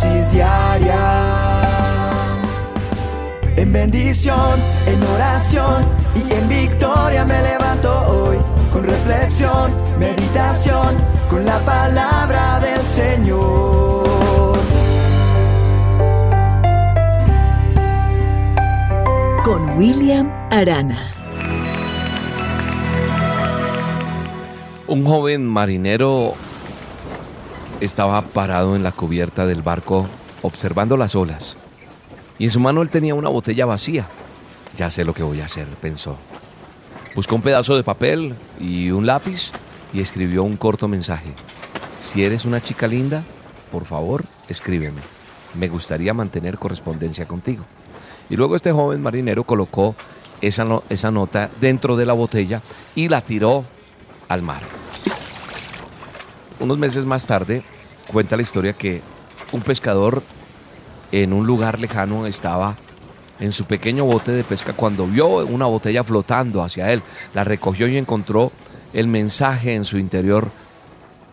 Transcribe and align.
dosis 0.00 0.32
diaria. 0.32 1.62
En 3.56 3.72
bendición, 3.72 4.58
en 4.86 5.02
oración 5.14 5.84
y 6.14 6.32
en 6.32 6.48
victoria 6.48 7.24
me 7.24 7.42
levanto 7.42 7.90
hoy. 8.08 8.38
Con 8.72 8.84
reflexión, 8.84 9.72
meditación, 9.98 10.96
con 11.28 11.44
la 11.44 11.58
palabra 11.60 12.60
del 12.60 12.82
Señor. 12.82 14.58
Con 19.44 19.76
William 19.76 20.30
Arana. 20.50 21.10
Un 24.86 25.04
joven 25.04 25.46
marinero 25.46 26.34
estaba 27.80 28.22
parado 28.22 28.76
en 28.76 28.82
la 28.82 28.92
cubierta 28.92 29.46
del 29.46 29.62
barco 29.62 30.08
observando 30.42 30.96
las 30.96 31.14
olas. 31.14 31.56
Y 32.38 32.44
en 32.44 32.50
su 32.50 32.60
mano 32.60 32.82
él 32.82 32.90
tenía 32.90 33.14
una 33.14 33.28
botella 33.28 33.66
vacía. 33.66 34.06
Ya 34.76 34.90
sé 34.90 35.04
lo 35.04 35.14
que 35.14 35.22
voy 35.22 35.40
a 35.40 35.46
hacer, 35.46 35.66
pensó. 35.80 36.16
Buscó 37.14 37.34
un 37.34 37.42
pedazo 37.42 37.76
de 37.76 37.82
papel 37.82 38.34
y 38.60 38.90
un 38.90 39.06
lápiz 39.06 39.50
y 39.92 40.00
escribió 40.00 40.42
un 40.42 40.56
corto 40.56 40.88
mensaje. 40.88 41.32
Si 42.04 42.24
eres 42.24 42.44
una 42.44 42.62
chica 42.62 42.86
linda, 42.86 43.24
por 43.72 43.84
favor, 43.84 44.24
escríbeme. 44.48 45.00
Me 45.54 45.68
gustaría 45.68 46.14
mantener 46.14 46.58
correspondencia 46.58 47.26
contigo. 47.26 47.64
Y 48.28 48.36
luego 48.36 48.56
este 48.56 48.72
joven 48.72 49.02
marinero 49.02 49.44
colocó 49.44 49.96
esa, 50.40 50.66
esa 50.88 51.10
nota 51.10 51.50
dentro 51.60 51.96
de 51.96 52.06
la 52.06 52.12
botella 52.12 52.62
y 52.94 53.08
la 53.08 53.20
tiró 53.22 53.64
al 54.28 54.42
mar 54.42 54.79
unos 56.60 56.78
meses 56.78 57.04
más 57.04 57.26
tarde, 57.26 57.62
cuenta 58.12 58.36
la 58.36 58.42
historia 58.42 58.72
que 58.72 59.02
un 59.52 59.62
pescador 59.62 60.22
en 61.12 61.32
un 61.32 61.46
lugar 61.46 61.80
lejano 61.80 62.26
estaba 62.26 62.76
en 63.40 63.52
su 63.52 63.64
pequeño 63.64 64.04
bote 64.04 64.32
de 64.32 64.44
pesca 64.44 64.74
cuando 64.74 65.06
vio 65.06 65.26
una 65.46 65.66
botella 65.66 66.04
flotando 66.04 66.62
hacia 66.62 66.92
él. 66.92 67.02
La 67.34 67.42
recogió 67.42 67.88
y 67.88 67.96
encontró 67.96 68.52
el 68.92 69.08
mensaje 69.08 69.74
en 69.74 69.84
su 69.84 69.98
interior 69.98 70.50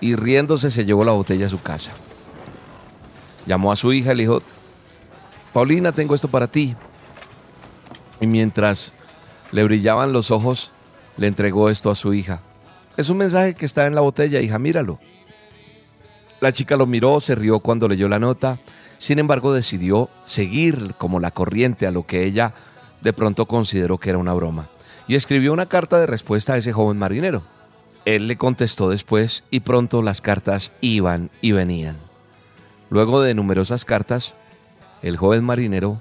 y 0.00 0.14
riéndose 0.14 0.70
se 0.70 0.84
llevó 0.84 1.04
la 1.04 1.12
botella 1.12 1.46
a 1.46 1.50
su 1.50 1.60
casa. 1.60 1.92
Llamó 3.46 3.72
a 3.72 3.76
su 3.76 3.92
hija 3.92 4.12
y 4.12 4.16
le 4.16 4.22
dijo, 4.22 4.42
Paulina, 5.52 5.92
tengo 5.92 6.14
esto 6.14 6.28
para 6.28 6.46
ti. 6.46 6.76
Y 8.20 8.26
mientras 8.26 8.94
le 9.52 9.64
brillaban 9.64 10.12
los 10.12 10.30
ojos, 10.30 10.72
le 11.16 11.26
entregó 11.26 11.70
esto 11.70 11.90
a 11.90 11.94
su 11.94 12.14
hija. 12.14 12.40
Es 12.96 13.10
un 13.10 13.18
mensaje 13.18 13.54
que 13.54 13.66
está 13.66 13.86
en 13.86 13.94
la 13.94 14.00
botella, 14.00 14.40
hija, 14.40 14.58
míralo. 14.58 14.98
La 16.40 16.52
chica 16.52 16.76
lo 16.76 16.86
miró, 16.86 17.20
se 17.20 17.34
rió 17.34 17.60
cuando 17.60 17.88
leyó 17.88 18.08
la 18.08 18.18
nota, 18.18 18.60
sin 18.98 19.18
embargo 19.18 19.54
decidió 19.54 20.10
seguir 20.24 20.94
como 20.98 21.20
la 21.20 21.30
corriente 21.30 21.86
a 21.86 21.90
lo 21.90 22.06
que 22.06 22.24
ella 22.24 22.52
de 23.00 23.12
pronto 23.12 23.46
consideró 23.46 23.98
que 23.98 24.10
era 24.10 24.18
una 24.18 24.34
broma, 24.34 24.68
y 25.08 25.14
escribió 25.14 25.52
una 25.52 25.66
carta 25.66 25.98
de 25.98 26.06
respuesta 26.06 26.54
a 26.54 26.56
ese 26.56 26.72
joven 26.72 26.98
marinero. 26.98 27.42
Él 28.04 28.28
le 28.28 28.36
contestó 28.36 28.90
después 28.90 29.44
y 29.50 29.60
pronto 29.60 30.02
las 30.02 30.20
cartas 30.20 30.72
iban 30.80 31.30
y 31.40 31.52
venían. 31.52 31.96
Luego 32.90 33.20
de 33.20 33.34
numerosas 33.34 33.84
cartas, 33.84 34.34
el 35.02 35.16
joven 35.16 35.44
marinero 35.44 36.00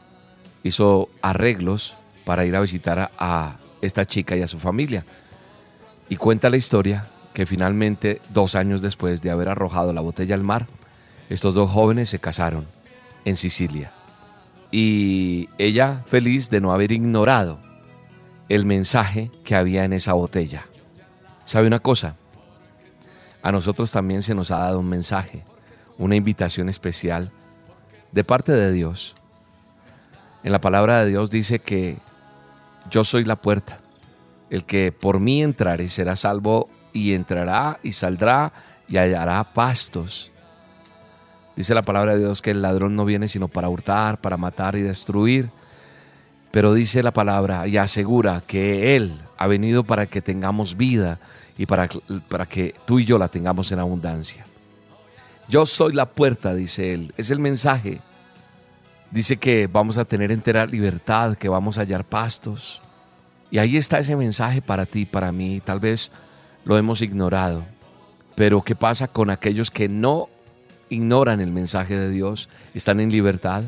hizo 0.63 1.09
arreglos 1.21 1.97
para 2.25 2.45
ir 2.45 2.55
a 2.55 2.61
visitar 2.61 3.11
a 3.17 3.57
esta 3.81 4.05
chica 4.05 4.35
y 4.35 4.41
a 4.41 4.47
su 4.47 4.59
familia. 4.59 5.05
Y 6.09 6.17
cuenta 6.17 6.49
la 6.49 6.57
historia 6.57 7.07
que 7.35 7.45
finalmente, 7.45 8.21
dos 8.29 8.55
años 8.55 8.81
después 8.81 9.21
de 9.21 9.29
haber 9.29 9.49
arrojado 9.49 9.91
la 9.91 9.99
botella 9.99 10.33
al 10.35 10.43
mar, 10.43 10.67
estos 11.29 11.53
dos 11.53 11.69
jóvenes 11.69 12.09
se 12.09 12.17
casaron 12.17 12.65
en 13.25 13.35
Sicilia. 13.35 13.91
Y 14.71 15.49
ella 15.57 16.01
feliz 16.05 16.49
de 16.49 16.61
no 16.61 16.71
haber 16.71 16.93
ignorado 16.93 17.59
el 18.47 18.65
mensaje 18.65 19.31
que 19.43 19.53
había 19.53 19.83
en 19.83 19.91
esa 19.91 20.13
botella. 20.13 20.65
¿Sabe 21.43 21.67
una 21.67 21.79
cosa? 21.79 22.15
A 23.43 23.51
nosotros 23.51 23.91
también 23.91 24.23
se 24.23 24.33
nos 24.33 24.49
ha 24.49 24.59
dado 24.59 24.79
un 24.79 24.87
mensaje, 24.87 25.43
una 25.97 26.15
invitación 26.15 26.69
especial 26.69 27.31
de 28.13 28.23
parte 28.23 28.53
de 28.53 28.71
Dios. 28.71 29.13
En 30.41 30.53
la 30.53 30.61
palabra 30.61 31.01
de 31.03 31.09
Dios 31.09 31.31
dice 31.31 31.59
que 31.59 31.97
yo 32.89 33.03
soy 33.03 33.25
la 33.25 33.35
puerta. 33.35 33.81
El 34.49 34.63
que 34.63 34.93
por 34.93 35.19
mí 35.19 35.43
entrare 35.43 35.89
será 35.89 36.15
salvo 36.15 36.69
y 36.95 37.13
entrará 37.13 37.77
y 37.83 37.91
saldrá 37.91 38.53
y 38.87 38.97
hallará 38.97 39.43
pastos. 39.43 40.31
Dice 41.55 41.75
la 41.75 41.83
palabra 41.83 42.13
de 42.13 42.19
Dios 42.19 42.41
que 42.41 42.51
el 42.51 42.61
ladrón 42.61 42.95
no 42.95 43.03
viene 43.03 43.27
sino 43.27 43.49
para 43.49 43.69
hurtar, 43.69 44.19
para 44.19 44.37
matar 44.37 44.75
y 44.75 44.81
destruir. 44.81 45.49
Pero 46.51 46.73
dice 46.73 47.03
la 47.03 47.11
palabra 47.11 47.67
y 47.67 47.75
asegura 47.75 48.41
que 48.47 48.95
Él 48.95 49.19
ha 49.37 49.47
venido 49.47 49.83
para 49.83 50.05
que 50.05 50.21
tengamos 50.21 50.77
vida 50.77 51.19
y 51.57 51.65
para, 51.65 51.89
para 52.29 52.45
que 52.45 52.73
tú 52.85 52.99
y 52.99 53.05
yo 53.05 53.17
la 53.17 53.27
tengamos 53.27 53.71
en 53.73 53.79
abundancia. 53.79 54.45
Yo 55.49 55.65
soy 55.65 55.93
la 55.93 56.05
puerta, 56.05 56.53
dice 56.53 56.93
Él. 56.93 57.13
Es 57.17 57.29
el 57.29 57.39
mensaje. 57.39 57.99
Dice 59.11 59.35
que 59.35 59.67
vamos 59.67 59.97
a 59.97 60.05
tener 60.05 60.31
entera 60.31 60.65
libertad, 60.65 61.35
que 61.35 61.49
vamos 61.49 61.77
a 61.77 61.81
hallar 61.81 62.05
pastos. 62.05 62.81
Y 63.51 63.57
ahí 63.57 63.75
está 63.75 63.99
ese 63.99 64.15
mensaje 64.15 64.61
para 64.61 64.85
ti, 64.85 65.05
para 65.05 65.33
mí. 65.33 65.61
Tal 65.63 65.79
vez 65.81 66.11
lo 66.65 66.77
hemos 66.77 67.01
ignorado. 67.01 67.63
Pero 68.35 68.63
¿qué 68.63 68.75
pasa 68.75 69.07
con 69.07 69.29
aquellos 69.29 69.71
que 69.71 69.87
no 69.87 70.27
ignoran 70.89 71.39
el 71.39 71.51
mensaje 71.51 71.97
de 71.97 72.09
Dios? 72.09 72.49
Están 72.73 72.99
en 72.99 73.11
libertad, 73.11 73.63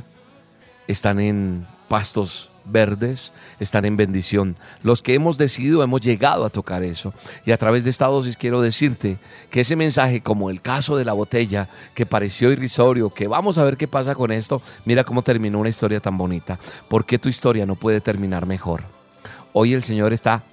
están 0.88 1.20
en 1.20 1.66
pastos 1.88 2.52
verdes, 2.66 3.32
están 3.62 3.86
en 3.86 3.96
bendición. 3.96 4.58
Los 4.84 5.02
que 5.02 5.14
hemos 5.14 5.38
decidido 5.38 5.84
hemos 5.84 6.02
llegado 6.02 6.44
a 6.44 6.50
tocar 6.50 6.84
eso. 6.84 7.14
Y 7.46 7.52
a 7.52 7.58
través 7.58 7.86
de 7.86 7.92
esta 7.92 8.08
dosis 8.08 8.36
quiero 8.36 8.60
decirte 8.60 9.18
que 9.50 9.62
ese 9.62 9.78
mensaje, 9.78 10.20
como 10.20 10.50
el 10.50 10.62
caso 10.62 10.98
de 10.98 11.06
la 11.06 11.14
botella, 11.14 11.70
que 11.94 12.06
pareció 12.06 12.52
irrisorio, 12.52 13.14
que 13.14 13.28
vamos 13.28 13.58
a 13.58 13.64
ver 13.64 13.78
qué 13.78 13.88
pasa 13.88 14.16
con 14.16 14.32
esto, 14.32 14.62
mira 14.84 15.06
cómo 15.06 15.22
terminó 15.22 15.60
una 15.60 15.70
historia 15.70 16.02
tan 16.02 16.18
bonita. 16.18 16.60
¿Por 16.90 17.06
qué 17.06 17.18
tu 17.18 17.30
historia 17.30 17.66
no 17.66 17.76
puede 17.76 18.02
terminar 18.02 18.46
mejor? 18.46 18.84
Hoy 19.54 19.74
el 19.74 19.84
Señor 19.84 20.12
está 20.12 20.44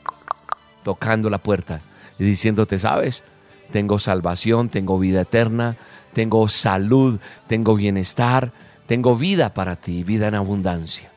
tocando 0.84 1.28
la 1.31 1.38
puerta 1.38 1.81
y 2.19 2.25
diciéndote, 2.25 2.78
sabes, 2.78 3.25
tengo 3.72 3.98
salvación, 3.98 4.69
tengo 4.69 4.98
vida 4.98 5.22
eterna, 5.22 5.76
tengo 6.12 6.48
salud, 6.48 7.20
tengo 7.47 7.75
bienestar, 7.75 8.52
tengo 8.86 9.16
vida 9.16 9.54
para 9.54 9.76
ti, 9.76 10.04
vida 10.04 10.28
en 10.28 10.34
abundancia. 10.34 11.10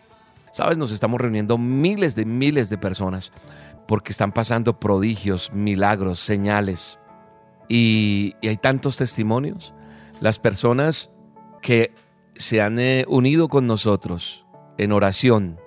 Sabes, 0.52 0.78
nos 0.78 0.92
estamos 0.92 1.22
reuniendo 1.22 1.58
miles 1.58 2.16
de 2.16 2.26
miles 2.26 2.70
de 2.70 2.78
personas 2.78 3.32
porque 3.88 4.12
están 4.12 4.32
pasando 4.32 4.80
prodigios, 4.80 5.54
milagros, 5.54 6.20
señales. 6.20 7.00
Y, 7.70 8.34
hay 8.42 8.58
tantos 8.58 8.98
testimonios. 8.98 9.74
Las 10.20 10.40
personas 10.40 11.12
que 11.62 11.94
se 12.36 12.62
han 12.62 12.80
eh, 12.80 13.06
unido 13.08 13.50
con 13.50 13.68
nosotros 13.68 14.46
en 14.78 14.92
oración, 14.92 15.60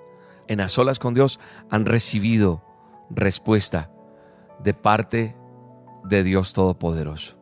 en 0.47 0.61
a 0.61 0.67
solas 0.67 0.99
con 0.99 1.13
Dios, 1.13 1.39
han 1.69 1.85
recibido 1.85 2.63
respuesta 3.09 3.91
de 4.63 4.73
parte 4.73 5.35
de 6.03 6.23
Dios 6.23 6.53
Todopoderoso. 6.53 7.37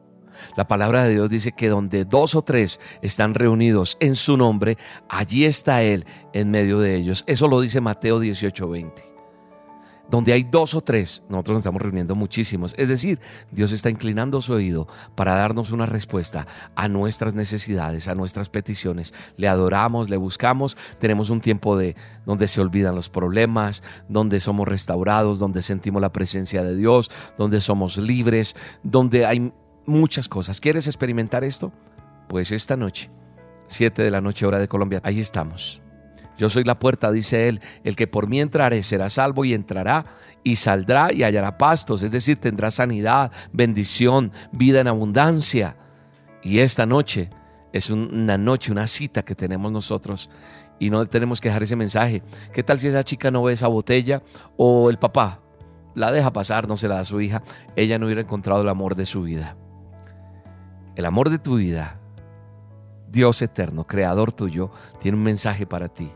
La 0.56 0.68
palabra 0.68 1.04
de 1.04 1.14
Dios 1.14 1.30
dice 1.30 1.52
que 1.52 1.68
donde 1.68 2.06
dos 2.06 2.36
o 2.36 2.42
tres 2.42 2.80
están 3.02 3.34
reunidos 3.34 3.98
en 4.00 4.16
su 4.16 4.38
nombre, 4.38 4.78
allí 5.10 5.46
está 5.46 5.84
Él 5.84 6.06
en 6.34 6.52
medio 6.52 6.80
de 6.80 6.96
ellos. 6.96 7.24
Eso 7.28 7.48
lo 7.48 7.60
dice 7.60 7.82
Mateo 7.82 8.22
18:20 8.22 9.19
donde 10.10 10.34
hay 10.34 10.44
dos 10.44 10.74
o 10.74 10.82
tres, 10.82 11.24
nosotros 11.30 11.56
nos 11.56 11.62
estamos 11.62 11.82
reuniendo 11.82 12.16
muchísimos. 12.16 12.74
Es 12.78 12.90
decir, 12.90 13.20
Dios 13.52 13.72
está 13.72 13.90
inclinando 13.90 14.42
su 14.42 14.54
oído 14.54 14.88
para 15.16 15.36
darnos 15.36 15.72
una 15.72 15.86
respuesta 15.86 16.48
a 16.76 16.88
nuestras 16.88 17.36
necesidades, 17.36 18.08
a 18.08 18.16
nuestras 18.16 18.50
peticiones. 18.50 19.14
Le 19.38 19.48
adoramos, 19.48 20.10
le 20.10 20.18
buscamos, 20.18 20.78
tenemos 21.00 21.30
un 21.30 21.42
tiempo 21.42 21.78
de 21.78 21.96
donde 22.26 22.48
se 22.48 22.62
olvidan 22.62 22.96
los 22.96 23.10
problemas, 23.10 23.84
donde 24.08 24.40
somos 24.40 24.68
restaurados, 24.68 25.40
donde 25.40 25.62
sentimos 25.62 26.02
la 26.02 26.12
presencia 26.12 26.64
de 26.64 26.76
Dios, 26.76 27.12
donde 27.38 27.62
somos 27.62 27.98
libres, 27.98 28.56
donde 28.84 29.26
hay 29.26 29.54
muchas 29.86 30.28
cosas. 30.28 30.60
¿Quieres 30.60 30.88
experimentar 30.88 31.44
esto? 31.44 31.72
Pues 32.28 32.52
esta 32.52 32.76
noche, 32.76 33.10
7 33.68 34.04
de 34.04 34.12
la 34.12 34.22
noche 34.22 34.46
hora 34.46 34.60
de 34.60 34.68
Colombia, 34.68 35.02
ahí 35.04 35.20
estamos. 35.20 35.82
Yo 36.40 36.50
soy 36.50 36.64
la 36.64 36.80
puerta, 36.80 37.12
dice 37.12 37.50
él, 37.50 37.62
el 37.84 37.96
que 37.96 38.08
por 38.08 38.28
mí 38.28 38.40
entrare 38.40 38.82
será 38.82 39.10
salvo 39.10 39.44
y 39.44 39.54
entrará 39.54 40.06
y 40.44 40.56
saldrá 40.56 41.14
y 41.14 41.24
hallará 41.24 41.58
pastos, 41.58 42.02
es 42.02 42.12
decir, 42.12 42.38
tendrá 42.38 42.72
sanidad, 42.72 43.32
bendición, 43.52 44.32
vida 44.54 44.80
en 44.80 44.88
abundancia. 44.88 45.76
Y 46.42 46.60
esta 46.60 46.86
noche 46.86 47.30
es 47.74 47.90
una 47.90 48.38
noche, 48.38 48.72
una 48.72 48.88
cita 48.88 49.24
que 49.24 49.36
tenemos 49.36 49.72
nosotros 49.72 50.30
y 50.80 50.90
no 50.90 51.06
tenemos 51.08 51.42
que 51.42 51.50
dejar 51.50 51.64
ese 51.64 51.76
mensaje. 51.76 52.24
¿Qué 52.54 52.64
tal 52.64 52.80
si 52.80 52.88
esa 52.88 53.04
chica 53.04 53.30
no 53.32 53.44
ve 53.44 53.52
esa 53.52 53.68
botella 53.68 54.24
o 54.56 54.90
el 54.90 54.98
papá 54.98 55.42
la 55.94 56.10
deja 56.10 56.32
pasar, 56.32 56.70
no 56.70 56.78
se 56.78 56.88
la 56.88 56.96
da 56.96 57.02
a 57.02 57.06
su 57.06 57.20
hija? 57.20 57.44
Ella 57.76 58.00
no 58.00 58.06
hubiera 58.06 58.22
encontrado 58.22 58.62
el 58.62 58.70
amor 58.70 58.96
de 58.96 59.06
su 59.06 59.24
vida. 59.24 59.58
El 60.96 61.06
amor 61.06 61.30
de 61.30 61.38
tu 61.38 61.58
vida 61.58 62.00
Dios 63.12 63.42
eterno, 63.42 63.88
creador 63.88 64.34
tuyo, 64.34 64.72
tiene 65.00 65.18
un 65.18 65.24
mensaje 65.24 65.66
para 65.66 65.90
ti. 65.90 66.12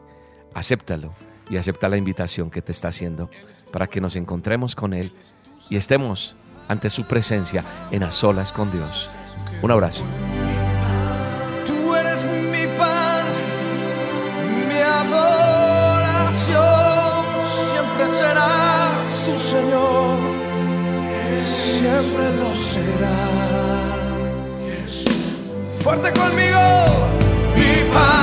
Acéptalo 0.54 1.14
y 1.50 1.58
acepta 1.58 1.90
la 1.90 1.98
invitación 1.98 2.50
que 2.50 2.62
te 2.62 2.72
está 2.72 2.88
haciendo 2.90 3.30
para 3.72 3.88
que 3.88 4.02
nos 4.02 4.16
encontremos 4.16 4.76
con 4.76 4.94
Él 4.94 5.14
y 5.70 5.76
estemos 5.76 6.38
ante 6.68 6.90
su 6.90 7.06
presencia 7.06 7.64
en 7.92 8.04
a 8.04 8.12
solas 8.12 8.54
con 8.54 8.72
Dios. 8.72 9.10
Un 9.62 9.72
abrazo. 9.72 10.04
Tú 11.68 11.96
eres 11.96 12.24
mi 12.24 12.66
pan, 12.78 13.26
mi 14.68 14.80
adoración, 14.80 16.36
siempre 17.46 18.08
serás 18.10 19.26
tu 19.26 19.38
Señor, 19.38 20.20
siempre 21.36 22.36
lo 22.38 22.56
serás. 22.56 23.74
Fuerte 25.80 26.14
conmigo, 26.14 26.60
mi 27.58 27.92
pan, 27.92 28.23